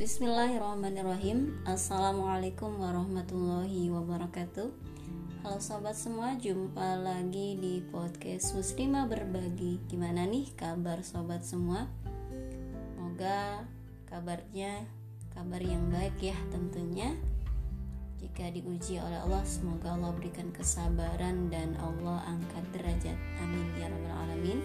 Bismillahirrahmanirrahim. 0.00 1.60
Assalamualaikum 1.68 2.72
warahmatullahi 2.80 3.92
wabarakatuh. 3.92 4.72
Halo 5.44 5.60
sobat 5.60 5.92
semua, 5.92 6.40
jumpa 6.40 7.04
lagi 7.04 7.60
di 7.60 7.84
podcast 7.84 8.56
Muslimah 8.56 9.04
Berbagi. 9.04 9.76
Gimana 9.92 10.24
nih 10.24 10.56
kabar 10.56 11.04
sobat 11.04 11.44
semua? 11.44 11.84
Semoga 12.96 13.68
kabarnya 14.08 14.88
kabar 15.36 15.60
yang 15.60 15.92
baik 15.92 16.32
ya 16.32 16.36
tentunya. 16.48 17.12
Jika 18.24 18.56
diuji 18.56 19.04
oleh 19.04 19.20
Allah, 19.20 19.44
semoga 19.44 20.00
Allah 20.00 20.16
berikan 20.16 20.48
kesabaran 20.48 21.52
dan 21.52 21.76
Allah 21.76 22.24
angkat 22.24 22.64
derajat. 22.72 23.20
Amin 23.44 23.68
ya 23.76 23.92
rabbal 23.92 24.16
alamin. 24.16 24.64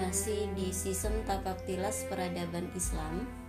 Masih 0.00 0.48
di 0.56 0.72
season 0.72 1.12
tapak 1.28 1.60
tilas 1.68 2.08
peradaban 2.08 2.72
Islam 2.72 3.44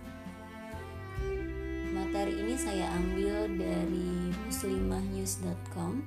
materi 2.18 2.34
ini 2.42 2.58
saya 2.58 2.90
ambil 2.98 3.46
dari 3.46 4.34
muslimahnews.com. 4.50 6.02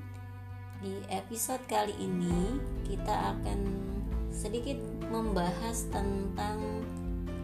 Di 0.84 0.92
episode 1.08 1.64
kali 1.72 1.96
ini 2.04 2.60
kita 2.84 3.32
akan 3.32 3.60
sedikit 4.28 4.76
membahas 5.08 5.88
tentang 5.88 6.84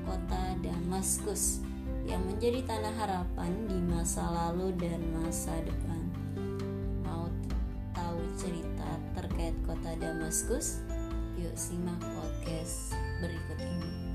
kota 0.04 0.60
Damaskus 0.60 1.64
yang 2.04 2.20
menjadi 2.28 2.60
tanah 2.68 2.92
harapan 3.00 3.56
di 3.72 3.80
masa 3.88 4.28
lalu 4.36 4.76
dan 4.76 5.00
masa 5.16 5.56
depan. 5.64 6.04
Mau 7.08 7.32
tahu 7.96 8.20
cerita 8.36 9.00
terkait 9.16 9.56
kota 9.64 9.96
Damaskus? 9.96 10.84
Yuk 11.40 11.56
simak 11.56 12.04
podcast 12.04 12.92
berikut 13.24 13.64
ini. 13.64 14.07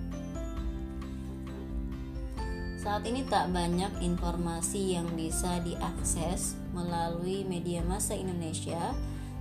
Saat 2.83 3.07
ini 3.07 3.23
tak 3.31 3.55
banyak 3.55 4.03
informasi 4.03 4.99
yang 4.99 5.07
bisa 5.15 5.63
diakses 5.63 6.59
melalui 6.75 7.47
media 7.47 7.79
massa 7.79 8.19
Indonesia 8.19 8.91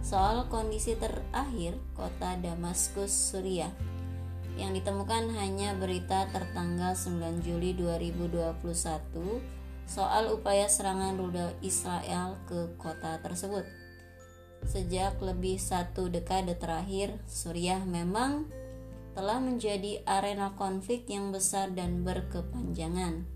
soal 0.06 0.45
kondisi 0.45 0.94
terakhir 0.94 1.73
kota 1.97 2.38
Damaskus, 2.38 3.09
Suriah. 3.09 3.73
Yang 4.62 4.86
ditemukan 4.86 5.34
hanya 5.42 5.73
berita 5.73 6.30
tertanggal 6.30 6.94
9 6.94 7.42
Juli 7.42 7.73
2021 7.73 8.62
soal 9.89 10.30
upaya 10.38 10.69
serangan 10.69 11.17
rudal 11.17 11.50
Israel 11.66 12.38
ke 12.45 12.78
kota 12.78 13.17
tersebut. 13.25 13.66
Sejak 14.69 15.17
lebih 15.17 15.58
satu 15.58 16.14
dekade 16.14 16.53
terakhir, 16.62 17.17
Suriah 17.25 17.81
memang 17.89 18.60
telah 19.11 19.43
menjadi 19.43 20.03
arena 20.07 20.55
konflik 20.55 21.07
yang 21.11 21.35
besar 21.35 21.71
dan 21.75 22.07
berkepanjangan. 22.07 23.27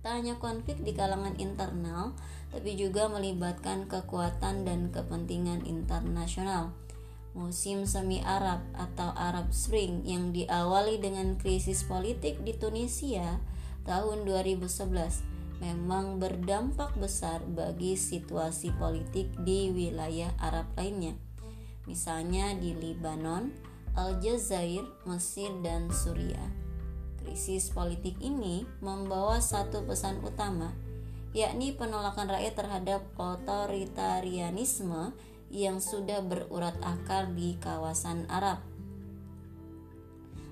Tak 0.00 0.12
hanya 0.16 0.40
konflik 0.40 0.80
di 0.80 0.96
kalangan 0.96 1.36
internal, 1.36 2.16
tapi 2.48 2.72
juga 2.72 3.10
melibatkan 3.12 3.84
kekuatan 3.84 4.64
dan 4.64 4.88
kepentingan 4.88 5.68
internasional. 5.68 6.72
Musim 7.36 7.86
semi 7.86 8.18
Arab 8.26 8.64
atau 8.74 9.14
Arab 9.14 9.54
Spring 9.54 10.02
yang 10.02 10.34
diawali 10.34 10.98
dengan 10.98 11.38
krisis 11.38 11.86
politik 11.86 12.42
di 12.42 12.56
Tunisia 12.58 13.38
tahun 13.86 14.26
2011 14.26 15.30
memang 15.60 16.16
berdampak 16.16 16.96
besar 16.96 17.44
bagi 17.44 17.94
situasi 17.94 18.72
politik 18.80 19.28
di 19.44 19.68
wilayah 19.70 20.32
Arab 20.40 20.72
lainnya. 20.74 21.14
Misalnya 21.84 22.56
di 22.56 22.72
Lebanon, 22.72 23.52
Aljazair, 23.98 24.86
Mesir, 25.02 25.50
dan 25.66 25.90
Suriah. 25.90 26.50
Krisis 27.18 27.74
politik 27.74 28.14
ini 28.22 28.62
membawa 28.78 29.42
satu 29.42 29.82
pesan 29.82 30.22
utama, 30.22 30.70
yakni 31.34 31.74
penolakan 31.74 32.30
rakyat 32.30 32.54
terhadap 32.54 33.02
otoritarianisme 33.18 35.10
yang 35.50 35.82
sudah 35.82 36.22
berurat 36.22 36.78
akar 36.86 37.34
di 37.34 37.58
kawasan 37.58 38.30
Arab. 38.30 38.62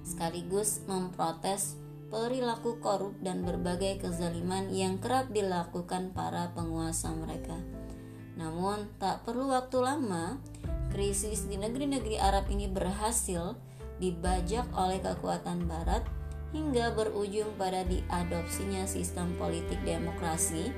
Sekaligus 0.03 0.83
memprotes 0.91 1.79
perilaku 2.11 2.83
korup 2.83 3.15
dan 3.23 3.47
berbagai 3.47 4.03
kezaliman 4.03 4.73
yang 4.75 4.99
kerap 4.99 5.31
dilakukan 5.31 6.11
para 6.11 6.51
penguasa 6.57 7.15
mereka. 7.15 7.78
Namun, 8.38 8.87
tak 9.03 9.26
perlu 9.26 9.50
waktu 9.50 9.82
lama, 9.82 10.38
krisis 10.94 11.50
di 11.50 11.59
negeri-negeri 11.59 12.22
Arab 12.22 12.47
ini 12.49 12.71
berhasil 12.71 13.59
dibajak 13.99 14.71
oleh 14.78 15.03
kekuatan 15.03 15.66
Barat 15.66 16.06
hingga 16.54 16.94
berujung 16.97 17.50
pada 17.60 17.84
diadopsinya 17.84 18.88
sistem 18.88 19.37
politik 19.37 19.76
demokrasi 19.84 20.72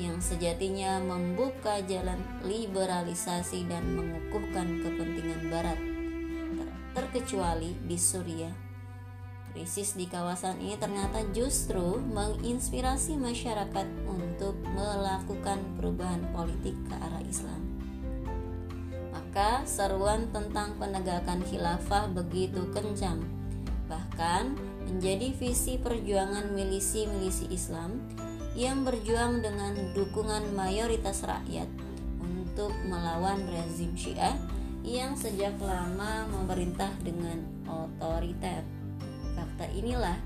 yang 0.00 0.24
sejatinya 0.24 0.98
membuka 1.04 1.84
jalan 1.84 2.16
liberalisasi 2.48 3.68
dan 3.68 3.92
mengukuhkan 3.92 4.80
kepentingan 4.80 5.52
Barat, 5.52 5.78
ter 6.56 6.68
terkecuali 6.96 7.76
di 7.84 8.00
Suriah. 8.00 8.71
Krisis 9.52 9.92
di 10.00 10.08
kawasan 10.08 10.64
ini 10.64 10.80
ternyata 10.80 11.20
justru 11.36 12.00
menginspirasi 12.00 13.20
masyarakat 13.20 13.84
untuk 14.08 14.56
melakukan 14.72 15.60
perubahan 15.76 16.24
politik 16.32 16.72
ke 16.88 16.94
arah 16.96 17.20
Islam. 17.28 17.60
Maka 19.12 19.60
seruan 19.68 20.32
tentang 20.32 20.72
penegakan 20.80 21.44
khilafah 21.44 22.08
begitu 22.16 22.64
kencang. 22.72 23.20
Bahkan 23.92 24.56
menjadi 24.88 25.36
visi 25.36 25.76
perjuangan 25.76 26.56
milisi-milisi 26.56 27.52
Islam 27.52 28.00
yang 28.56 28.88
berjuang 28.88 29.44
dengan 29.44 29.76
dukungan 29.92 30.56
mayoritas 30.56 31.28
rakyat 31.28 31.68
untuk 32.24 32.72
melawan 32.88 33.44
rezim 33.52 33.92
Syiah 33.92 34.36
yang 34.80 35.12
sejak 35.12 35.60
lama 35.60 36.24
memerintah 36.32 36.92
dengan 37.04 37.44
otoriter. 37.68 38.81
Fakta 39.52 39.68
inilah 39.76 40.16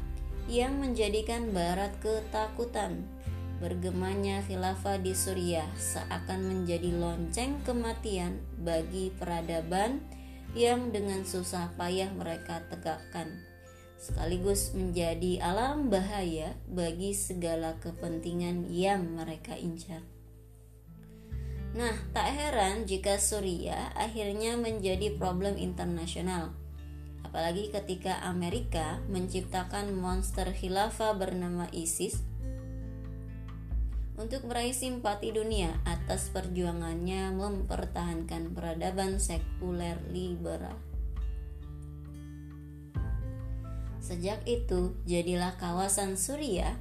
yang 0.46 0.78
menjadikan 0.78 1.50
Barat 1.50 1.98
ketakutan. 1.98 3.02
Bergemanya 3.58 4.38
khilafah 4.46 5.02
di 5.02 5.18
Suriah 5.18 5.66
seakan 5.74 6.46
menjadi 6.46 6.94
lonceng 6.94 7.58
kematian 7.66 8.38
bagi 8.62 9.10
peradaban 9.18 9.98
yang 10.54 10.94
dengan 10.94 11.26
susah 11.26 11.74
payah 11.74 12.14
mereka 12.14 12.62
tegakkan, 12.70 13.42
sekaligus 13.98 14.70
menjadi 14.78 15.42
alam 15.42 15.90
bahaya 15.90 16.54
bagi 16.70 17.10
segala 17.10 17.74
kepentingan 17.82 18.70
yang 18.70 19.10
mereka 19.10 19.58
incar. 19.58 20.06
Nah, 21.74 21.98
tak 22.14 22.30
heran 22.30 22.86
jika 22.86 23.18
Suriah 23.18 23.90
akhirnya 23.98 24.54
menjadi 24.54 25.18
problem 25.18 25.58
internasional 25.58 26.54
apalagi 27.26 27.74
ketika 27.74 28.22
Amerika 28.22 29.02
menciptakan 29.10 29.98
monster 29.98 30.54
khilafah 30.54 31.18
bernama 31.18 31.66
ISIS 31.74 32.22
untuk 34.14 34.46
meraih 34.48 34.72
simpati 34.72 35.34
dunia 35.34 35.76
atas 35.82 36.30
perjuangannya 36.30 37.34
mempertahankan 37.34 38.54
peradaban 38.54 39.18
sekuler 39.18 39.98
liberal. 40.08 40.78
Sejak 44.00 44.46
itu, 44.46 44.94
jadilah 45.04 45.58
kawasan 45.58 46.14
Suriah 46.14 46.78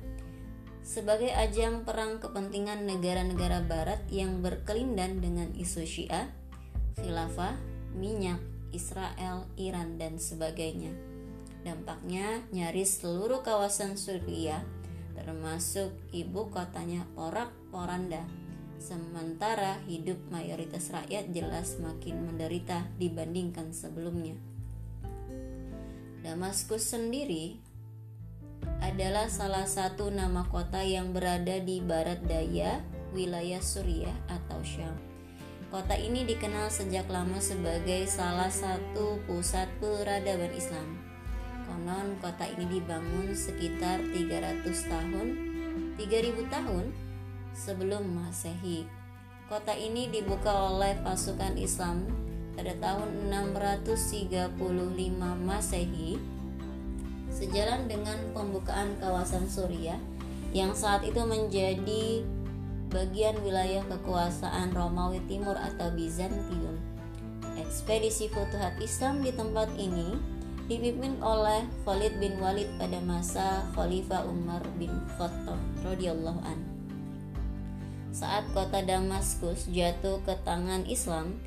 sebagai 0.86 1.34
ajang 1.34 1.82
perang 1.82 2.22
kepentingan 2.22 2.86
negara-negara 2.86 3.66
barat 3.66 4.06
yang 4.14 4.46
berkelindan 4.46 5.18
dengan 5.18 5.50
isu 5.58 5.82
Syiah, 5.90 6.30
khilafah, 7.02 7.58
minyak, 7.98 8.38
Israel, 8.76 9.48
Iran, 9.56 9.96
dan 9.96 10.20
sebagainya. 10.20 10.92
Dampaknya 11.64 12.46
nyaris 12.54 13.02
seluruh 13.02 13.42
kawasan 13.42 13.98
Suriah, 13.98 14.62
termasuk 15.16 15.96
ibu 16.12 16.52
kotanya 16.54 17.08
porak-poranda. 17.18 18.22
Sementara 18.78 19.82
hidup 19.88 20.20
mayoritas 20.30 20.92
rakyat 20.94 21.32
jelas 21.34 21.80
makin 21.82 22.28
menderita 22.28 22.86
dibandingkan 23.02 23.72
sebelumnya. 23.74 24.38
Damaskus 26.22 26.94
sendiri 26.94 27.58
adalah 28.84 29.32
salah 29.32 29.66
satu 29.66 30.14
nama 30.14 30.46
kota 30.46 30.86
yang 30.86 31.16
berada 31.16 31.58
di 31.62 31.82
barat 31.82 32.22
daya 32.26 32.84
wilayah 33.16 33.64
Suriah 33.64 34.14
atau 34.30 34.62
Syam. 34.62 35.15
Kota 35.74 35.98
ini 35.98 36.22
dikenal 36.30 36.70
sejak 36.70 37.10
lama 37.10 37.42
sebagai 37.42 38.06
salah 38.06 38.54
satu 38.54 39.18
pusat 39.26 39.66
peradaban 39.82 40.54
Islam. 40.54 41.02
Konon 41.66 42.22
kota 42.22 42.46
ini 42.46 42.78
dibangun 42.78 43.34
sekitar 43.34 43.98
300 44.14 44.62
tahun, 44.86 45.28
3000 45.98 46.54
tahun 46.54 46.86
sebelum 47.58 48.06
Masehi. 48.06 48.86
Kota 49.50 49.74
ini 49.74 50.06
dibuka 50.14 50.54
oleh 50.54 50.94
pasukan 51.02 51.58
Islam 51.58 52.06
pada 52.54 52.78
tahun 52.78 53.34
635 53.34 54.54
Masehi. 55.42 56.22
Sejalan 57.34 57.90
dengan 57.90 58.22
pembukaan 58.38 58.94
kawasan 59.02 59.50
Suriah 59.50 60.00
yang 60.54 60.78
saat 60.78 61.02
itu 61.04 61.20
menjadi 61.26 62.24
bagian 62.90 63.38
wilayah 63.42 63.82
kekuasaan 63.90 64.74
Romawi 64.74 65.22
Timur 65.26 65.58
atau 65.58 65.90
Bizantium. 65.94 66.78
Ekspedisi 67.56 68.28
Futuhat 68.30 68.78
Islam 68.84 69.24
di 69.24 69.32
tempat 69.32 69.72
ini 69.80 70.16
dipimpin 70.66 71.22
oleh 71.22 71.66
Khalid 71.86 72.18
bin 72.18 72.42
Walid 72.42 72.70
pada 72.82 72.98
masa 73.02 73.64
Khalifah 73.78 74.26
Umar 74.26 74.66
bin 74.82 74.92
Khattab 75.18 75.58
radhiyallahu 75.86 76.42
an. 76.42 76.60
Saat 78.16 78.48
kota 78.56 78.82
Damaskus 78.82 79.68
jatuh 79.70 80.24
ke 80.24 80.34
tangan 80.48 80.88
Islam, 80.88 81.38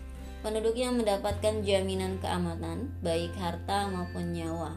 penduduknya 0.44 0.92
mendapatkan 0.92 1.64
jaminan 1.64 2.20
keamanan 2.20 2.92
baik 3.00 3.32
harta 3.40 3.88
maupun 3.88 4.36
nyawa. 4.36 4.76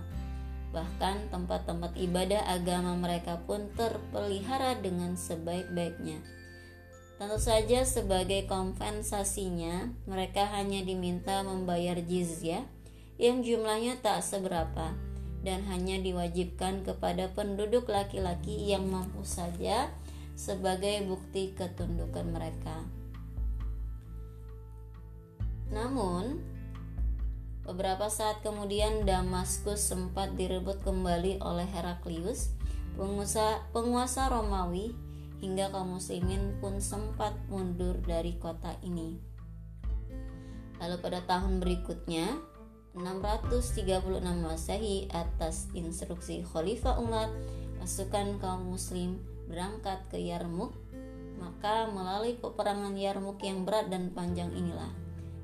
Bahkan 0.72 1.36
tempat-tempat 1.36 2.00
ibadah 2.00 2.48
agama 2.48 2.96
mereka 2.96 3.44
pun 3.44 3.68
terpelihara 3.76 4.80
dengan 4.80 5.20
sebaik-baiknya. 5.20 6.41
Tentu 7.22 7.38
saja 7.38 7.86
sebagai 7.86 8.50
kompensasinya, 8.50 9.94
mereka 10.10 10.42
hanya 10.58 10.82
diminta 10.82 11.46
membayar 11.46 12.02
jizyah 12.02 12.66
yang 13.22 13.46
jumlahnya 13.46 14.02
tak 14.02 14.26
seberapa 14.26 14.98
dan 15.46 15.62
hanya 15.70 16.02
diwajibkan 16.02 16.82
kepada 16.82 17.30
penduduk 17.30 17.94
laki-laki 17.94 18.74
yang 18.74 18.90
mampu 18.90 19.22
saja 19.22 19.94
sebagai 20.34 21.06
bukti 21.06 21.54
ketundukan 21.54 22.26
mereka. 22.26 22.90
Namun, 25.70 26.42
beberapa 27.70 28.10
saat 28.10 28.42
kemudian 28.42 29.06
Damaskus 29.06 29.94
sempat 29.94 30.34
direbut 30.42 30.82
kembali 30.82 31.38
oleh 31.38 31.70
Heraklius, 31.70 32.50
penguasa, 32.98 33.62
penguasa 33.70 34.26
Romawi, 34.26 35.11
hingga 35.42 35.74
kaum 35.74 35.98
muslimin 35.98 36.56
pun 36.62 36.78
sempat 36.78 37.34
mundur 37.50 37.98
dari 38.06 38.38
kota 38.38 38.78
ini. 38.86 39.18
Lalu 40.78 40.98
pada 41.02 41.20
tahun 41.26 41.60
berikutnya, 41.62 42.38
636 42.94 44.22
Masehi 44.22 45.10
atas 45.10 45.68
instruksi 45.74 46.46
Khalifah 46.46 47.02
Umar, 47.02 47.34
pasukan 47.82 48.38
kaum 48.38 48.70
muslim 48.70 49.18
berangkat 49.50 50.00
ke 50.14 50.22
Yarmuk, 50.22 50.78
maka 51.42 51.90
melalui 51.90 52.38
peperangan 52.38 52.94
Yarmuk 52.94 53.42
yang 53.42 53.66
berat 53.66 53.90
dan 53.90 54.14
panjang 54.14 54.54
inilah 54.54 54.94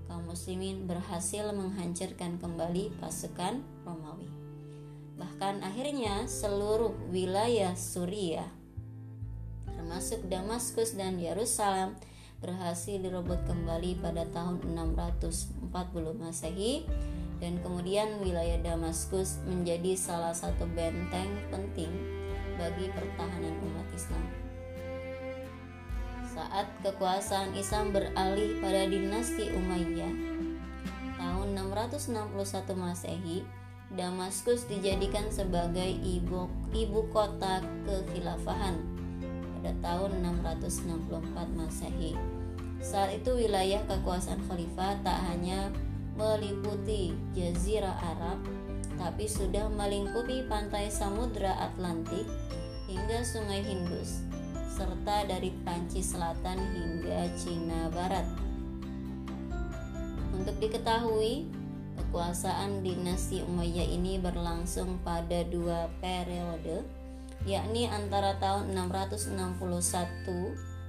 kaum 0.08 0.24
muslimin 0.24 0.88
berhasil 0.88 1.52
menghancurkan 1.52 2.40
kembali 2.40 2.96
pasukan 2.98 3.62
Romawi. 3.84 4.32
Bahkan 5.20 5.62
akhirnya 5.62 6.26
seluruh 6.26 6.96
wilayah 7.12 7.76
Suriah 7.76 8.57
termasuk 9.88 10.20
Damaskus 10.28 11.00
dan 11.00 11.16
Yerusalem 11.16 11.96
berhasil 12.44 13.00
direbut 13.00 13.40
kembali 13.48 14.04
pada 14.04 14.28
tahun 14.36 14.60
640 14.76 15.64
Masehi 16.20 16.84
dan 17.40 17.56
kemudian 17.64 18.20
wilayah 18.20 18.60
Damaskus 18.60 19.40
menjadi 19.48 19.96
salah 19.96 20.36
satu 20.36 20.68
benteng 20.76 21.32
penting 21.48 21.88
bagi 22.60 22.92
pertahanan 22.92 23.56
umat 23.64 23.88
Islam. 23.96 24.28
Saat 26.36 26.68
kekuasaan 26.84 27.56
Islam 27.56 27.96
beralih 27.96 28.60
pada 28.60 28.92
dinasti 28.92 29.56
Umayyah 29.56 30.14
tahun 31.16 31.48
661 31.56 32.76
Masehi, 32.76 33.48
Damaskus 33.96 34.68
dijadikan 34.68 35.32
sebagai 35.32 35.96
ibu 36.04 36.52
ibu 36.76 37.08
kota 37.08 37.64
kekhilafahan 37.88 38.97
pada 39.58 39.74
tahun 39.82 40.22
664 40.46 41.58
Masehi. 41.58 42.14
Saat 42.78 43.18
itu 43.18 43.34
wilayah 43.34 43.82
kekuasaan 43.90 44.46
khalifah 44.46 45.02
tak 45.02 45.18
hanya 45.34 45.74
meliputi 46.14 47.18
jazirah 47.34 47.98
Arab 48.14 48.38
tapi 49.02 49.26
sudah 49.26 49.66
melingkupi 49.74 50.46
pantai 50.46 50.94
Samudra 50.94 51.58
Atlantik 51.58 52.26
hingga 52.86 53.22
Sungai 53.26 53.66
Hindus, 53.66 54.26
serta 54.70 55.26
dari 55.26 55.54
Prancis 55.66 56.14
Selatan 56.14 56.58
hingga 56.74 57.30
Cina 57.38 57.90
Barat. 57.94 58.26
Untuk 60.34 60.58
diketahui, 60.62 61.50
kekuasaan 61.98 62.82
dinasti 62.82 63.46
Umayyah 63.46 63.90
ini 63.90 64.22
berlangsung 64.22 65.02
pada 65.06 65.46
dua 65.46 65.90
periode, 66.02 66.82
yakni 67.46 67.86
antara 67.92 68.40
tahun 68.42 68.74
661 68.74 69.38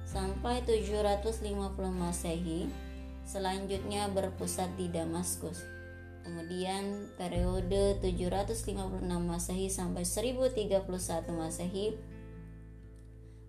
sampai 0.09 0.65
750 0.65 1.45
Masehi, 1.93 2.71
selanjutnya 3.27 4.09
berpusat 4.09 4.73
di 4.73 4.89
Damaskus. 4.89 5.61
Kemudian 6.25 7.13
periode 7.17 8.01
756 8.01 9.05
Masehi 9.05 9.69
sampai 9.69 10.01
1031 10.01 10.89
Masehi 11.29 11.93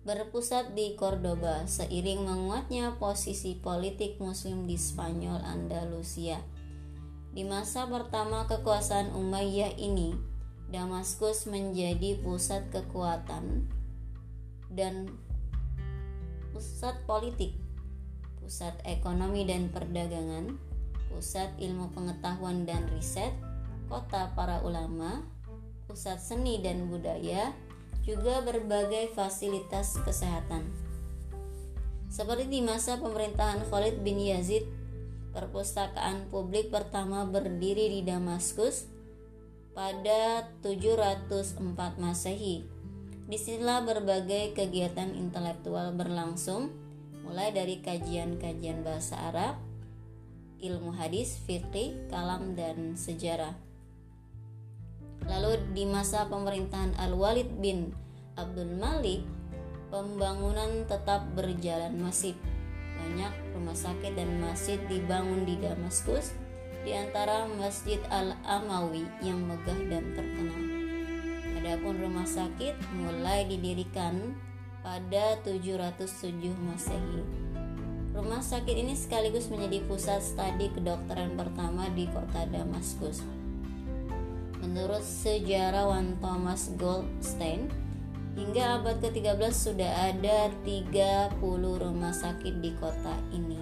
berpusat 0.01 0.73
di 0.73 0.97
Cordoba 0.97 1.69
seiring 1.69 2.25
menguatnya 2.25 2.97
posisi 2.97 3.53
politik 3.53 4.17
muslim 4.17 4.65
di 4.65 4.73
Spanyol 4.73 5.45
Andalusia. 5.45 6.41
Di 7.31 7.45
masa 7.45 7.85
pertama 7.85 8.49
kekuasaan 8.49 9.13
Umayyah 9.13 9.77
ini, 9.77 10.17
Damaskus 10.71 11.51
menjadi 11.51 12.15
pusat 12.23 12.63
kekuatan 12.71 13.67
dan 14.71 15.11
pusat 16.55 16.95
politik, 17.03 17.59
pusat 18.39 18.71
ekonomi 18.87 19.43
dan 19.43 19.67
perdagangan, 19.67 20.55
pusat 21.11 21.51
ilmu 21.59 21.91
pengetahuan 21.91 22.63
dan 22.63 22.87
riset, 22.95 23.35
kota 23.91 24.31
para 24.31 24.63
ulama, 24.63 25.27
pusat 25.91 26.23
seni 26.23 26.63
dan 26.63 26.87
budaya, 26.87 27.51
juga 28.07 28.39
berbagai 28.39 29.11
fasilitas 29.11 29.99
kesehatan. 30.07 30.71
Seperti 32.07 32.47
di 32.47 32.63
masa 32.63 32.95
pemerintahan 32.95 33.67
Khalid 33.67 33.99
bin 34.07 34.23
Yazid, 34.23 34.63
perpustakaan 35.35 36.31
publik 36.31 36.71
pertama 36.71 37.27
berdiri 37.27 37.91
di 37.91 38.07
Damaskus 38.07 39.00
pada 39.71 40.51
704 40.63 41.95
Masehi. 41.95 42.67
Di 43.31 43.37
sinilah 43.39 43.87
berbagai 43.87 44.51
kegiatan 44.51 45.15
intelektual 45.15 45.95
berlangsung, 45.95 46.75
mulai 47.23 47.55
dari 47.55 47.79
kajian-kajian 47.79 48.83
bahasa 48.83 49.15
Arab, 49.31 49.55
ilmu 50.59 50.91
hadis, 50.91 51.39
fikih, 51.47 51.95
kalam, 52.11 52.53
dan 52.59 52.99
sejarah. 52.99 53.55
Lalu 55.23 55.63
di 55.71 55.87
masa 55.87 56.27
pemerintahan 56.27 56.97
Al-Walid 56.99 57.61
bin 57.63 57.95
Abdul 58.35 58.75
Malik, 58.75 59.23
pembangunan 59.87 60.83
tetap 60.91 61.23
berjalan 61.31 61.95
masif. 61.95 62.35
Banyak 62.99 63.33
rumah 63.55 63.77
sakit 63.77 64.13
dan 64.19 64.43
masjid 64.43 64.77
dibangun 64.91 65.47
di 65.47 65.55
Damaskus, 65.55 66.35
di 66.81 66.91
antara 66.97 67.45
Masjid 67.45 68.01
Al-Amawi 68.09 69.05
yang 69.21 69.37
megah 69.45 69.79
dan 69.85 70.05
terkenal. 70.17 70.63
Adapun 71.61 72.01
rumah 72.01 72.25
sakit 72.25 72.73
mulai 72.97 73.45
didirikan 73.45 74.33
pada 74.81 75.37
707 75.45 76.57
Masehi. 76.57 77.21
Rumah 78.17 78.41
sakit 78.41 78.75
ini 78.75 78.97
sekaligus 78.97 79.47
menjadi 79.53 79.85
pusat 79.85 80.25
studi 80.25 80.73
kedokteran 80.73 81.37
pertama 81.37 81.85
di 81.93 82.09
kota 82.09 82.49
Damaskus. 82.49 83.21
Menurut 84.57 85.05
sejarawan 85.05 86.17
Thomas 86.17 86.73
Goldstein, 86.81 87.69
hingga 88.33 88.81
abad 88.81 88.97
ke-13 89.05 89.53
sudah 89.53 89.91
ada 90.09 90.49
30 90.65 91.37
rumah 91.77 92.13
sakit 92.13 92.57
di 92.57 92.73
kota 92.81 93.15
ini. 93.29 93.60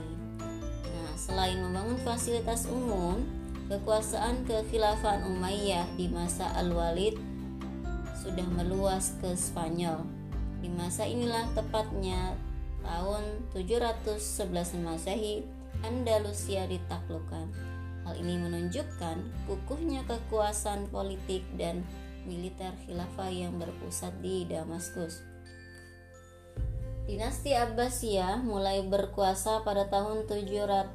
Selain 1.30 1.62
membangun 1.62 2.02
fasilitas 2.02 2.66
umum, 2.66 3.22
kekuasaan 3.70 4.50
kekhilafan 4.50 5.30
Umayyah 5.30 5.86
di 5.94 6.10
masa 6.10 6.50
Al-Walid 6.58 7.22
sudah 8.18 8.50
meluas 8.50 9.14
ke 9.22 9.38
Spanyol. 9.38 10.10
Di 10.58 10.74
masa 10.74 11.06
inilah 11.06 11.46
tepatnya 11.54 12.34
tahun 12.82 13.46
711 13.54 14.82
Masehi, 14.82 15.46
Andalusia 15.86 16.66
ditaklukkan. 16.66 17.46
Hal 18.10 18.18
ini 18.18 18.42
menunjukkan 18.42 19.46
kukuhnya 19.46 20.10
kekuasaan 20.10 20.90
politik 20.90 21.46
dan 21.62 21.86
militer 22.26 22.74
khilafah 22.90 23.30
yang 23.30 23.54
berpusat 23.62 24.18
di 24.26 24.50
Damaskus. 24.50 25.29
Dinasti 27.10 27.58
Abbasiyah 27.58 28.46
mulai 28.46 28.86
berkuasa 28.86 29.66
pada 29.66 29.90
tahun 29.90 30.30
750 30.30 30.94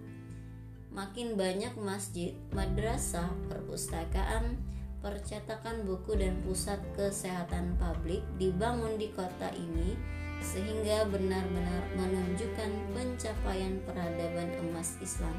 makin 0.90 1.38
banyak 1.38 1.70
masjid, 1.78 2.34
madrasah, 2.50 3.30
perpustakaan, 3.46 4.58
percetakan 5.00 5.86
buku 5.86 6.18
dan 6.18 6.36
pusat 6.44 6.76
kesehatan 6.98 7.78
publik 7.80 8.20
dibangun 8.36 9.00
di 9.00 9.08
kota 9.14 9.48
ini 9.54 9.96
sehingga 10.42 11.08
benar-benar 11.08 11.82
menunjukkan 11.96 12.70
pencapaian 12.96 13.80
peradaban 13.86 14.48
emas 14.66 14.98
Islam. 15.00 15.36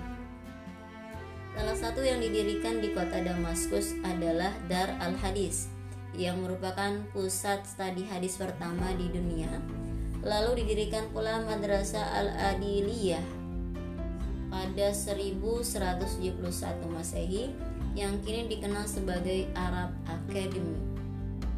Salah 1.52 1.76
satu 1.76 2.00
yang 2.00 2.24
didirikan 2.24 2.80
di 2.80 2.96
kota 2.96 3.20
Damaskus 3.20 4.00
adalah 4.08 4.56
Dar 4.72 4.96
al-Hadis 5.04 5.68
yang 6.16 6.40
merupakan 6.40 6.96
pusat 7.12 7.68
studi 7.68 8.08
hadis 8.08 8.40
pertama 8.40 8.96
di 8.96 9.12
dunia. 9.12 9.52
Lalu 10.24 10.64
didirikan 10.64 11.12
pula 11.12 11.44
Madrasah 11.44 12.24
Al-Adiliyah 12.24 13.41
pada 14.52 14.92
1171 14.92 16.36
Masehi 16.92 17.56
yang 17.96 18.20
kini 18.22 18.52
dikenal 18.52 18.84
sebagai 18.84 19.48
Arab 19.56 19.96
Academy. 20.04 20.78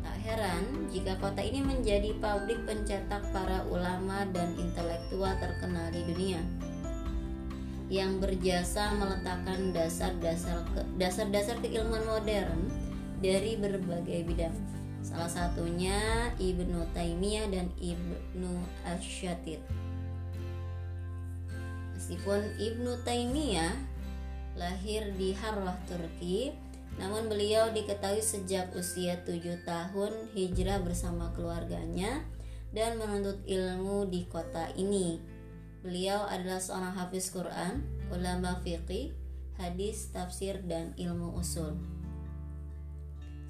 Tak 0.05 0.17
heran 0.21 0.87
jika 0.93 1.17
kota 1.17 1.41
ini 1.41 1.65
menjadi 1.65 2.13
pabrik 2.21 2.61
pencetak 2.69 3.25
para 3.33 3.65
ulama 3.67 4.29
dan 4.29 4.53
intelektual 4.61 5.33
terkenal 5.41 5.89
di 5.89 6.05
dunia 6.05 6.41
yang 7.91 8.17
berjasa 8.17 8.95
meletakkan 8.97 9.69
dasar-dasar 9.69 10.65
ke, 10.73 10.81
dasar-dasar 10.97 11.59
keilmuan 11.61 12.01
modern 12.07 12.71
dari 13.21 13.53
berbagai 13.59 14.25
bidang. 14.25 14.55
Salah 15.03 15.29
satunya 15.29 16.31
Ibnu 16.39 16.89
Taimiyah 16.95 17.51
dan 17.51 17.67
Ibnu 17.77 18.53
Asyatir. 18.87 19.59
Meskipun 22.13 22.45
Ibnu 22.61 23.01
Taimiyah 23.09 23.73
lahir 24.53 25.17
di 25.17 25.33
Harwah, 25.33 25.73
Turki. 25.89 26.53
Namun 27.01 27.25
beliau 27.25 27.73
diketahui 27.73 28.21
sejak 28.21 28.69
usia 28.77 29.17
tujuh 29.25 29.65
tahun 29.65 30.29
hijrah 30.37 30.77
bersama 30.85 31.33
keluarganya 31.33 32.21
dan 32.69 33.01
menuntut 33.01 33.41
ilmu 33.49 34.13
di 34.13 34.29
kota 34.29 34.69
ini. 34.77 35.25
Beliau 35.81 36.29
adalah 36.29 36.61
seorang 36.61 36.93
hafiz 36.93 37.33
Quran, 37.33 37.81
ulama 38.13 38.61
fikih, 38.61 39.09
hadis, 39.57 40.13
tafsir, 40.13 40.61
dan 40.69 40.93
ilmu 40.93 41.33
usul. 41.33 41.81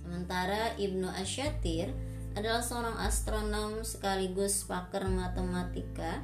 Sementara 0.08 0.72
Ibnu 0.80 1.12
Asyatir 1.12 1.92
adalah 2.40 2.64
seorang 2.64 2.96
astronom 3.04 3.84
sekaligus 3.84 4.64
pakar 4.64 5.12
matematika 5.12 6.24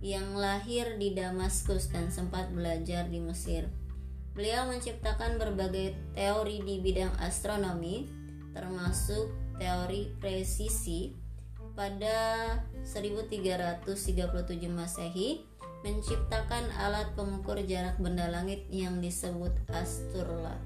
yang 0.00 0.32
lahir 0.32 0.96
di 0.96 1.12
Damaskus 1.12 1.92
dan 1.92 2.08
sempat 2.08 2.48
belajar 2.52 3.08
di 3.08 3.20
Mesir. 3.20 3.68
Beliau 4.32 4.64
menciptakan 4.64 5.36
berbagai 5.36 5.92
teori 6.16 6.64
di 6.64 6.80
bidang 6.80 7.12
astronomi, 7.20 8.08
termasuk 8.56 9.28
teori 9.60 10.16
presisi. 10.16 11.12
Pada 11.76 12.56
1337 12.82 13.84
Masehi, 14.68 15.44
menciptakan 15.80 16.68
alat 16.76 17.12
pengukur 17.16 17.56
jarak 17.64 17.96
benda 17.96 18.28
langit 18.28 18.64
yang 18.68 19.00
disebut 19.00 19.52
astrolat. 19.72 20.60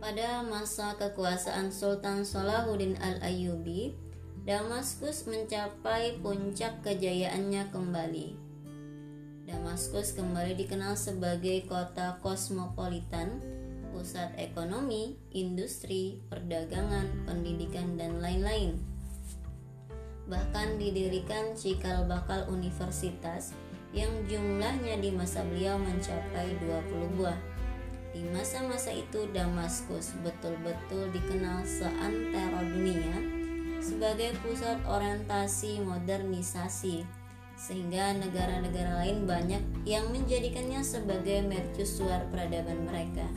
Pada 0.00 0.40
masa 0.40 0.96
kekuasaan 0.96 1.68
Sultan 1.68 2.24
Salahuddin 2.24 2.96
Al-Ayyubi, 2.96 4.09
Damaskus 4.40 5.28
mencapai 5.28 6.16
puncak 6.24 6.80
kejayaannya 6.80 7.68
kembali. 7.68 8.32
Damaskus 9.44 10.16
kembali 10.16 10.56
dikenal 10.56 10.96
sebagai 10.96 11.68
kota 11.68 12.16
kosmopolitan, 12.24 13.36
pusat 13.92 14.32
ekonomi, 14.40 15.20
industri, 15.36 16.24
perdagangan, 16.32 17.28
pendidikan, 17.28 18.00
dan 18.00 18.24
lain-lain. 18.24 18.80
Bahkan 20.24 20.80
didirikan 20.80 21.52
cikal 21.52 22.08
bakal 22.08 22.48
universitas 22.48 23.52
yang 23.92 24.24
jumlahnya 24.24 25.04
di 25.04 25.12
masa 25.12 25.44
beliau 25.44 25.76
mencapai 25.76 26.56
20 26.64 27.20
buah. 27.20 27.36
Di 28.16 28.24
masa-masa 28.32 28.88
itu 28.88 29.28
Damaskus 29.36 30.16
betul-betul 30.24 31.12
dikenal 31.12 31.60
seantero 31.68 32.64
dunia 32.64 33.39
sebagai 33.80 34.36
pusat 34.44 34.76
orientasi 34.84 35.80
modernisasi 35.80 37.02
sehingga 37.60 38.16
negara-negara 38.16 39.04
lain 39.04 39.28
banyak 39.28 39.60
yang 39.84 40.08
menjadikannya 40.08 40.80
sebagai 40.80 41.44
mercusuar 41.44 42.24
peradaban 42.32 42.88
mereka. 42.88 43.28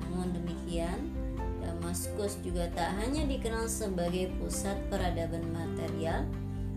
Namun 0.00 0.32
demikian, 0.32 1.12
Damaskus 1.60 2.40
juga 2.40 2.72
tak 2.72 2.96
hanya 2.96 3.28
dikenal 3.28 3.68
sebagai 3.68 4.32
pusat 4.40 4.80
peradaban 4.88 5.44
material, 5.52 6.24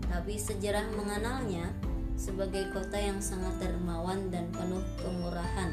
tapi 0.04 0.36
sejarah 0.36 0.84
mengenalnya 0.92 1.72
sebagai 2.20 2.68
kota 2.76 3.00
yang 3.00 3.24
sangat 3.24 3.56
dermawan 3.56 4.28
dan 4.28 4.52
penuh 4.52 4.84
kemurahan 5.00 5.72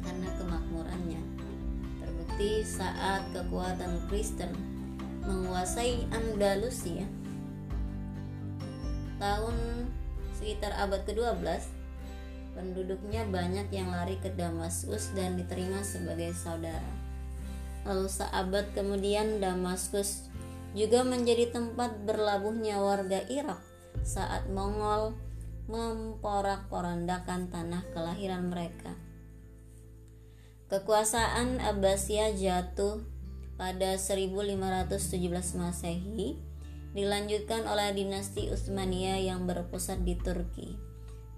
karena 0.00 0.28
kemakmurannya. 0.40 1.20
Terbukti 2.00 2.64
saat 2.64 3.20
kekuatan 3.36 4.00
Kristen 4.08 4.73
menguasai 5.24 6.04
Andalusia 6.12 7.08
tahun 9.16 9.56
sekitar 10.36 10.76
abad 10.76 11.06
ke-12 11.08 11.64
penduduknya 12.54 13.24
banyak 13.28 13.72
yang 13.72 13.90
lari 13.90 14.20
ke 14.20 14.30
Damaskus 14.30 15.10
dan 15.16 15.40
diterima 15.40 15.82
sebagai 15.82 16.36
saudara. 16.36 16.92
Lalu 17.84 18.08
seabad 18.08 18.68
kemudian 18.72 19.40
Damaskus 19.40 20.28
juga 20.72 21.06
menjadi 21.06 21.54
tempat 21.54 22.02
berlabuhnya 22.04 22.80
warga 22.80 23.22
Irak 23.28 23.60
saat 24.02 24.48
Mongol 24.50 25.16
memporak-porandakan 25.70 27.48
tanah 27.48 27.82
kelahiran 27.96 28.52
mereka. 28.52 28.92
Kekuasaan 30.68 31.60
Abbasiyah 31.60 32.34
jatuh 32.34 33.13
pada 33.54 33.96
1517 33.96 35.60
Masehi 35.60 36.38
dilanjutkan 36.94 37.66
oleh 37.66 37.90
dinasti 37.94 38.50
Utsmania 38.50 39.18
yang 39.18 39.46
berpusat 39.46 40.06
di 40.06 40.14
Turki 40.14 40.78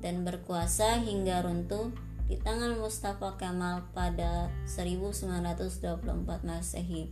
dan 0.04 0.24
berkuasa 0.24 1.00
hingga 1.00 1.40
runtuh 1.40 1.92
di 2.28 2.36
tangan 2.36 2.76
Mustafa 2.76 3.38
Kemal 3.40 3.88
pada 3.96 4.52
1924 4.68 6.44
Masehi. 6.44 7.08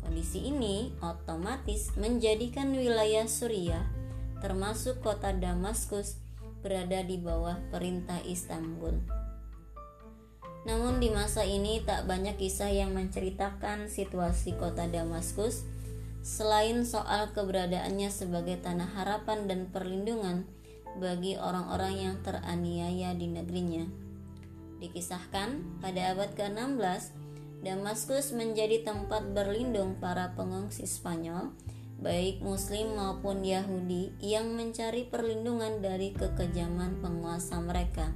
Kondisi 0.00 0.48
ini 0.48 0.92
otomatis 1.00 1.92
menjadikan 1.96 2.72
wilayah 2.72 3.28
Suriah 3.28 3.84
termasuk 4.40 5.04
kota 5.04 5.36
Damaskus 5.36 6.16
berada 6.64 7.04
di 7.04 7.20
bawah 7.20 7.60
perintah 7.68 8.20
Istanbul. 8.24 9.19
Namun 10.68 11.00
di 11.00 11.08
masa 11.08 11.44
ini 11.44 11.80
tak 11.80 12.04
banyak 12.04 12.36
kisah 12.36 12.68
yang 12.68 12.92
menceritakan 12.92 13.88
situasi 13.88 14.56
kota 14.60 14.84
Damaskus 14.88 15.64
Selain 16.20 16.84
soal 16.84 17.32
keberadaannya 17.32 18.12
sebagai 18.12 18.60
tanah 18.60 18.92
harapan 18.92 19.48
dan 19.48 19.72
perlindungan 19.72 20.44
bagi 21.00 21.40
orang-orang 21.40 21.96
yang 21.96 22.16
teraniaya 22.20 23.16
di 23.16 23.24
negerinya. 23.24 23.88
Dikisahkan 24.84 25.80
pada 25.80 26.12
abad 26.12 26.36
ke-16, 26.36 27.16
Damaskus 27.64 28.36
menjadi 28.36 28.84
tempat 28.84 29.32
berlindung 29.32 29.96
para 29.96 30.36
pengungsi 30.36 30.84
Spanyol, 30.84 31.56
baik 32.00 32.44
Muslim 32.44 33.00
maupun 33.00 33.40
Yahudi, 33.40 34.12
yang 34.20 34.52
mencari 34.56 35.08
perlindungan 35.08 35.80
dari 35.80 36.12
kekejaman 36.12 37.00
penguasa 37.00 37.60
mereka. 37.64 38.12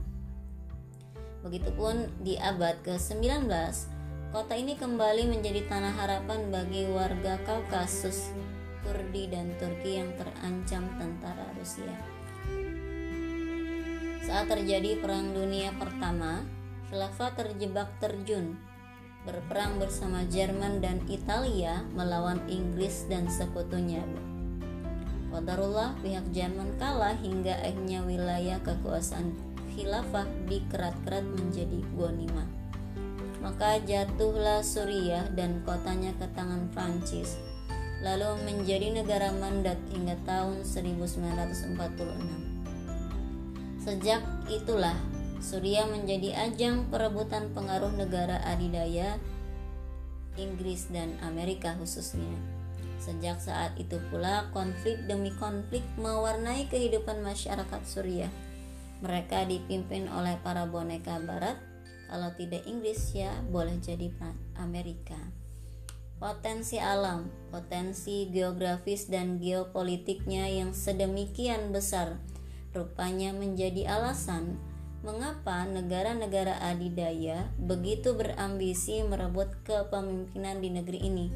Begitupun 1.44 2.08
di 2.24 2.40
abad 2.40 2.80
ke-19, 2.88 3.44
kota 4.32 4.56
ini 4.56 4.80
kembali 4.80 5.28
menjadi 5.28 5.68
tanah 5.68 5.92
harapan 5.92 6.48
bagi 6.48 6.88
warga 6.88 7.36
Kaukasus, 7.44 8.32
Kurdi 8.80 9.28
dan 9.28 9.52
Turki 9.60 10.00
yang 10.00 10.08
terancam 10.16 10.88
tentara 10.96 11.44
Rusia. 11.60 11.92
Saat 14.24 14.48
terjadi 14.56 14.96
Perang 15.04 15.36
Dunia 15.36 15.76
Pertama, 15.76 16.48
khilafah 16.88 17.36
terjebak 17.36 17.92
terjun 18.00 18.56
berperang 19.28 19.76
bersama 19.76 20.24
Jerman 20.24 20.80
dan 20.80 21.04
Italia 21.12 21.84
melawan 21.92 22.40
Inggris 22.48 23.04
dan 23.12 23.28
sekutunya. 23.28 24.00
Qadarullah 25.28 25.92
pihak 26.00 26.24
Jerman 26.32 26.80
kalah 26.80 27.20
hingga 27.20 27.52
akhirnya 27.60 28.00
wilayah 28.00 28.60
kekuasaan 28.64 29.53
khilafah 29.74 30.26
dikerat-kerat 30.46 31.26
menjadi 31.26 31.82
Gonima. 31.98 32.46
Maka 33.44 33.76
jatuhlah 33.84 34.64
Suriah 34.64 35.28
dan 35.36 35.60
kotanya 35.68 36.16
ke 36.16 36.24
tangan 36.32 36.72
Prancis, 36.72 37.36
lalu 38.00 38.40
menjadi 38.48 38.88
negara 39.02 39.34
mandat 39.36 39.76
hingga 39.92 40.16
tahun 40.24 40.64
1946. 40.64 42.54
Sejak 43.84 44.24
itulah 44.48 44.96
Suriah 45.44 45.84
menjadi 45.84 46.48
ajang 46.48 46.88
perebutan 46.88 47.52
pengaruh 47.52 47.92
negara 47.92 48.40
adidaya 48.48 49.20
Inggris 50.40 50.88
dan 50.88 51.14
Amerika 51.20 51.76
khususnya. 51.76 52.32
Sejak 52.96 53.36
saat 53.44 53.76
itu 53.76 54.00
pula 54.08 54.48
konflik 54.56 55.04
demi 55.04 55.28
konflik 55.36 55.84
mewarnai 56.00 56.64
kehidupan 56.72 57.20
masyarakat 57.20 57.82
Suriah. 57.84 58.32
Mereka 59.04 59.44
dipimpin 59.44 60.08
oleh 60.08 60.40
para 60.40 60.64
boneka 60.64 61.20
barat, 61.20 61.60
kalau 62.08 62.32
tidak 62.32 62.64
Inggris 62.64 63.12
ya 63.12 63.36
boleh 63.52 63.76
jadi 63.76 64.08
Amerika. 64.56 65.18
Potensi 66.16 66.80
alam, 66.80 67.28
potensi 67.52 68.32
geografis 68.32 69.12
dan 69.12 69.36
geopolitiknya 69.36 70.48
yang 70.48 70.72
sedemikian 70.72 71.68
besar 71.68 72.16
rupanya 72.74 73.30
menjadi 73.30 73.86
alasan 73.86 74.58
mengapa 75.04 75.68
negara-negara 75.68 76.58
adidaya 76.64 77.52
begitu 77.60 78.16
berambisi 78.16 79.04
merebut 79.04 79.52
kepemimpinan 79.68 80.64
di 80.64 80.68
negeri 80.72 81.00
ini. 81.04 81.26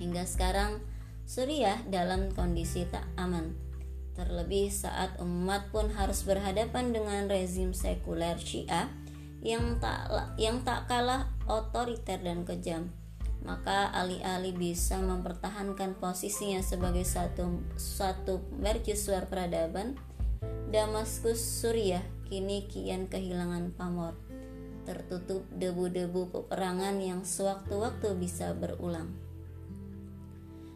Hingga 0.00 0.24
sekarang, 0.24 0.80
Suriah 1.28 1.78
dalam 1.86 2.32
kondisi 2.32 2.88
tak 2.88 3.04
aman. 3.20 3.69
Terlebih 4.18 4.74
saat 4.74 5.16
umat 5.22 5.70
pun 5.70 5.88
harus 5.94 6.26
berhadapan 6.26 6.90
dengan 6.90 7.30
rezim 7.30 7.70
sekuler 7.70 8.36
Syiah 8.36 8.90
yang 9.40 9.80
tak 9.80 10.12
yang 10.36 10.60
tak 10.66 10.90
kalah 10.90 11.30
otoriter 11.48 12.20
dan 12.20 12.44
kejam. 12.44 12.92
Maka 13.40 13.88
alih-alih 13.96 14.52
bisa 14.52 15.00
mempertahankan 15.00 15.96
posisinya 15.96 16.60
sebagai 16.60 17.08
satu 17.08 17.64
satu 17.80 18.44
mercusuar 18.60 19.32
peradaban, 19.32 19.96
Damaskus 20.68 21.40
Suriah 21.40 22.04
kini 22.28 22.68
kian 22.68 23.08
kehilangan 23.08 23.72
pamor, 23.72 24.12
tertutup 24.84 25.48
debu-debu 25.56 26.28
peperangan 26.28 27.00
yang 27.00 27.24
sewaktu-waktu 27.24 28.12
bisa 28.20 28.52
berulang. 28.52 29.08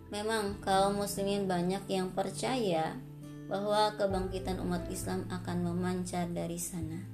Memang 0.09 0.59
kaum 0.65 1.05
muslimin 1.05 1.45
banyak 1.45 1.85
yang 1.91 2.17
percaya 2.17 2.97
bahwa 3.47 3.93
kebangkitan 3.97 4.61
umat 4.61 4.89
Islam 4.89 5.29
akan 5.29 5.57
memancar 5.69 6.29
dari 6.33 6.57
sana. 6.57 7.05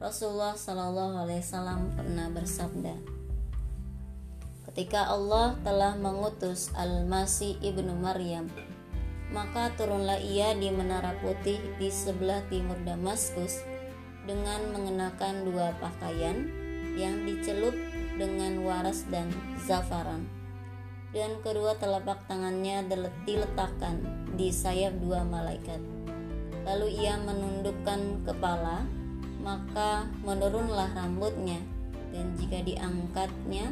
Rasulullah 0.00 0.52
Shallallahu 0.56 1.24
Alaihi 1.24 1.40
Wasallam 1.40 1.92
pernah 1.96 2.28
bersabda, 2.28 2.94
ketika 4.68 5.08
Allah 5.08 5.56
telah 5.64 5.96
mengutus 5.96 6.68
Al-Masih 6.76 7.56
ibnu 7.64 7.94
Maryam 7.96 8.50
maka 9.34 9.74
turunlah 9.74 10.22
ia 10.22 10.54
di 10.54 10.70
menara 10.70 11.16
putih 11.18 11.58
di 11.80 11.88
sebelah 11.88 12.44
timur 12.46 12.76
Damaskus 12.86 13.58
dengan 14.28 14.70
mengenakan 14.70 15.48
dua 15.48 15.74
pakaian 15.82 16.46
yang 16.94 17.26
dicelup 17.26 17.74
dengan 18.14 18.62
waras 18.62 19.02
dan 19.10 19.26
zafaran 19.66 20.22
dan 21.14 21.38
kedua 21.40 21.78
telapak 21.78 22.26
tangannya 22.26 22.82
diletakkan 23.24 24.02
di 24.34 24.50
sayap 24.50 24.98
dua 24.98 25.22
malaikat. 25.22 25.78
Lalu 26.66 27.06
ia 27.06 27.14
menundukkan 27.22 28.26
kepala, 28.26 28.82
maka 29.40 30.10
menurunlah 30.26 30.90
rambutnya, 30.92 31.62
dan 32.10 32.34
jika 32.34 32.60
diangkatnya, 32.66 33.70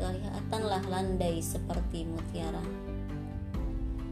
kelihatanlah 0.00 0.82
landai 0.88 1.44
seperti 1.44 2.08
mutiara 2.08 2.64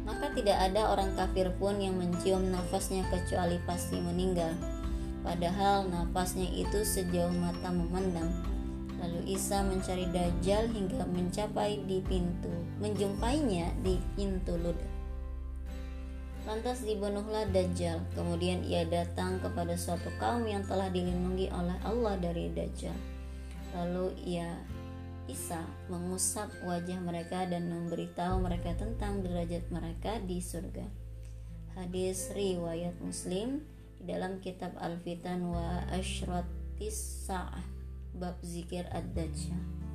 maka 0.07 0.31
tidak 0.31 0.55
ada 0.71 0.95
orang 0.95 1.11
kafir 1.19 1.51
pun 1.59 1.83
yang 1.83 1.99
mencium 1.99 2.55
nafasnya 2.55 3.03
kecuali 3.11 3.59
pasti 3.67 3.99
meninggal. 3.99 4.55
Padahal 5.27 5.91
nafasnya 5.91 6.47
itu 6.55 6.87
sejauh 6.87 7.35
mata 7.35 7.75
memandang. 7.75 8.31
Lalu 9.03 9.35
Isa 9.35 9.67
mencari 9.67 10.07
Dajjal 10.15 10.71
hingga 10.71 11.03
mencapai 11.11 11.83
di 11.85 11.99
pintu, 12.07 12.55
menjumpainya 12.81 13.73
di 13.81 13.97
pintu 14.15 14.57
Lud. 14.61 14.77
Lantas 16.47 16.87
dibunuhlah 16.87 17.51
Dajjal. 17.51 17.99
Kemudian 18.15 18.63
ia 18.63 18.87
datang 18.87 19.43
kepada 19.43 19.75
suatu 19.75 20.15
kaum 20.23 20.47
yang 20.47 20.63
telah 20.63 20.87
dilindungi 20.93 21.51
oleh 21.51 21.75
Allah 21.83 22.15
dari 22.23 22.55
Dajjal. 22.55 22.95
Lalu 23.75 24.15
ia 24.23 24.55
Isa 25.27 25.59
mengusap 25.91 26.55
wajah 26.63 27.03
mereka 27.03 27.51
dan 27.51 27.67
memberitahu 27.67 28.39
mereka 28.39 28.79
tentang 28.79 29.27
derajat 29.27 29.67
mereka 29.75 30.23
di 30.23 30.39
surga. 30.39 30.87
Hadis 31.75 32.31
riwayat 32.31 32.95
Muslim 33.03 33.67
di 33.99 34.07
dalam 34.07 34.39
kitab 34.39 34.79
Al-Fitan 34.79 35.51
wa 35.51 35.83
Ashratis 35.91 37.27
Sa'ah 37.27 37.67
bab 38.15 38.39
zikir 38.47 38.87
ad-dajjal. 38.95 39.86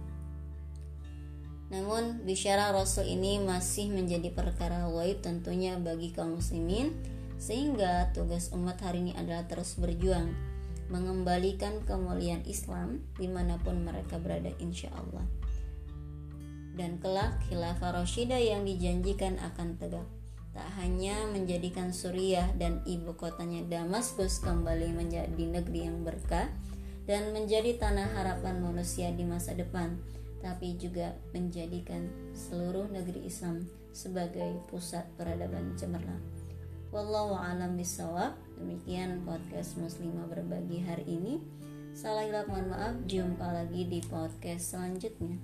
Namun 1.72 2.28
bicara 2.28 2.76
Rasul 2.76 3.08
ini 3.08 3.40
masih 3.40 3.88
menjadi 3.88 4.28
perkara 4.36 4.92
waib 4.92 5.24
tentunya 5.24 5.80
bagi 5.80 6.12
kaum 6.12 6.36
muslimin 6.36 6.92
sehingga 7.40 8.12
tugas 8.12 8.52
umat 8.52 8.78
hari 8.84 9.08
ini 9.08 9.16
adalah 9.16 9.48
terus 9.48 9.80
berjuang 9.80 10.36
mengembalikan 10.92 11.80
kemuliaan 11.88 12.44
Islam 12.44 13.00
di 13.16 13.32
mana 13.32 13.56
pun 13.56 13.80
mereka 13.88 14.20
berada 14.20 14.52
insya 14.60 14.92
Allah. 14.92 15.24
Dan 16.76 17.00
kelak 17.00 17.40
khilafah 17.48 17.96
Rashida 17.96 18.36
yang 18.36 18.68
dijanjikan 18.68 19.40
akan 19.40 19.80
tegak. 19.80 20.08
Tak 20.52 20.68
hanya 20.84 21.32
menjadikan 21.32 21.96
Suriah 21.96 22.52
dan 22.60 22.84
ibu 22.84 23.16
kotanya 23.16 23.64
Damaskus 23.72 24.44
kembali 24.44 24.92
menjadi 24.92 25.40
negeri 25.40 25.88
yang 25.88 26.04
berkah 26.04 26.52
dan 27.08 27.32
menjadi 27.32 27.80
tanah 27.80 28.20
harapan 28.20 28.60
manusia 28.60 29.16
di 29.16 29.24
masa 29.24 29.56
depan 29.56 29.96
tapi 30.42 30.76
juga 30.76 31.16
menjadikan 31.32 32.10
seluruh 32.34 32.90
negeri 32.90 33.30
Islam 33.30 33.64
sebagai 33.94 34.58
pusat 34.68 35.06
peradaban 35.16 35.78
cemerlang. 35.78 36.22
Wallahu 36.92 37.40
alam 37.40 37.80
bisawab. 37.80 38.36
Demikian 38.60 39.24
podcast 39.24 39.80
Muslimah 39.80 40.28
berbagi 40.28 40.84
hari 40.84 41.08
ini. 41.08 41.40
Salah 41.96 42.28
mohon 42.50 42.68
maaf. 42.68 42.94
Jumpa 43.08 43.48
lagi 43.48 43.88
di 43.88 44.04
podcast 44.04 44.76
selanjutnya. 44.76 45.40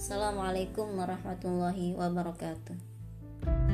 Assalamualaikum 0.00 0.96
warahmatullahi 0.96 1.92
wabarakatuh. 1.94 3.73